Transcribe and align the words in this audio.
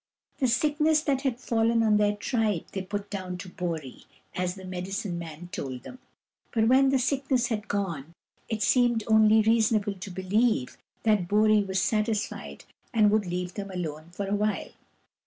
The 0.39 0.47
sickness 0.47 1.03
that 1.03 1.21
had 1.21 1.39
fallen 1.39 1.83
on 1.83 1.97
their 1.97 2.15
tribe 2.15 2.63
they 2.71 2.81
put 2.81 3.11
down 3.11 3.37
to 3.37 3.49
Bori, 3.49 4.05
as 4.33 4.55
the 4.55 4.65
medicine 4.65 5.19
man 5.19 5.49
told 5.51 5.83
them; 5.83 5.99
but 6.51 6.67
when 6.67 6.89
the 6.89 6.97
sickness 6.97 7.49
had 7.49 7.67
gone, 7.67 8.15
it 8.49 8.63
seemed 8.63 9.03
only 9.05 9.43
reasonable 9.43 9.93
to 9.93 10.09
believe 10.09 10.75
that 11.03 11.27
Bori 11.27 11.61
was 11.63 11.79
satisfied 11.79 12.63
and 12.91 13.11
would 13.11 13.27
leave 13.27 13.53
them 13.53 13.69
alone 13.69 14.09
for 14.11 14.25
awhile. 14.25 14.71